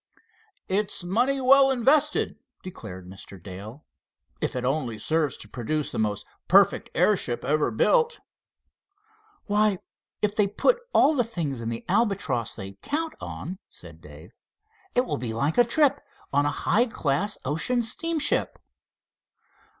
"It's 0.67 1.03
money 1.03 1.39
well 1.39 1.69
invested," 1.69 2.35
declared 2.63 3.07
Mr. 3.07 3.37
Dale, 3.39 3.85
"if 4.41 4.55
it 4.55 4.65
only 4.65 4.97
serves 4.97 5.37
to 5.37 5.47
produce 5.47 5.91
the 5.91 5.99
most 5.99 6.25
perfect 6.47 6.89
airship 6.95 7.45
ever 7.45 7.69
built." 7.69 8.19
"Why, 9.45 9.77
if 10.23 10.35
they 10.35 10.47
put 10.47 10.79
all 10.91 11.13
the 11.13 11.23
things 11.23 11.61
in 11.61 11.69
the 11.69 11.85
Albatross 11.87 12.55
they 12.55 12.79
count 12.81 13.13
on," 13.21 13.59
said 13.69 14.01
Dave, 14.01 14.31
"it 14.95 15.05
will 15.05 15.17
be 15.17 15.33
like 15.33 15.59
a 15.59 15.63
trip 15.63 16.01
on 16.33 16.47
a 16.47 16.61
high 16.65 16.87
class 16.87 17.37
ocean 17.45 17.83
steamship!" 17.83 18.57